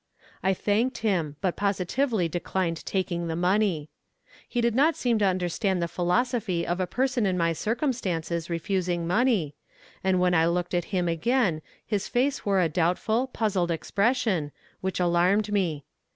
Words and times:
I 0.41 0.55
thanked 0.55 0.97
him, 1.05 1.35
but 1.41 1.55
positively 1.55 2.27
declined 2.27 2.83
taking 2.87 3.27
the 3.27 3.35
money. 3.35 3.91
He 4.49 4.59
did 4.59 4.73
not 4.73 4.95
seem 4.95 5.19
to 5.19 5.25
understand 5.25 5.79
the 5.79 5.87
philosophy 5.87 6.65
of 6.65 6.79
a 6.79 6.87
person 6.87 7.27
in 7.27 7.37
my 7.37 7.53
circumstances 7.53 8.49
refusing 8.49 9.05
money, 9.05 9.53
and 10.03 10.19
when 10.19 10.33
I 10.33 10.47
looked 10.47 10.73
at 10.73 10.85
him 10.85 11.07
again 11.07 11.61
his 11.85 12.07
face 12.07 12.43
wore 12.43 12.61
a 12.61 12.67
doubtful, 12.67 13.27
puzzled 13.27 13.69
expression, 13.69 14.51
which 14.79 14.99
alarmed 14.99 15.51
me. 15.53 15.85